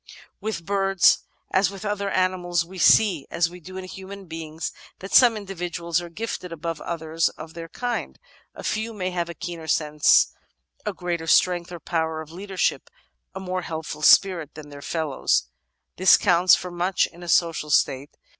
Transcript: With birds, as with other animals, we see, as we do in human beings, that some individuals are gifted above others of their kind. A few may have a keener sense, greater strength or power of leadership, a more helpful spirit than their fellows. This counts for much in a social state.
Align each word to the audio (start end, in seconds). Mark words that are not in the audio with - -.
With 0.39 0.65
birds, 0.65 1.19
as 1.51 1.69
with 1.69 1.85
other 1.85 2.09
animals, 2.09 2.65
we 2.65 2.79
see, 2.79 3.27
as 3.29 3.51
we 3.51 3.59
do 3.59 3.77
in 3.77 3.83
human 3.83 4.25
beings, 4.25 4.71
that 4.97 5.13
some 5.13 5.37
individuals 5.37 6.01
are 6.01 6.09
gifted 6.09 6.51
above 6.51 6.81
others 6.81 7.29
of 7.29 7.53
their 7.53 7.69
kind. 7.69 8.17
A 8.55 8.63
few 8.63 8.95
may 8.95 9.11
have 9.11 9.29
a 9.29 9.35
keener 9.35 9.67
sense, 9.67 10.33
greater 10.95 11.27
strength 11.27 11.71
or 11.71 11.79
power 11.79 12.19
of 12.19 12.31
leadership, 12.31 12.89
a 13.35 13.39
more 13.39 13.61
helpful 13.61 14.01
spirit 14.01 14.55
than 14.55 14.69
their 14.69 14.81
fellows. 14.81 15.43
This 15.97 16.17
counts 16.17 16.55
for 16.55 16.71
much 16.71 17.05
in 17.05 17.21
a 17.21 17.29
social 17.29 17.69
state. 17.69 18.09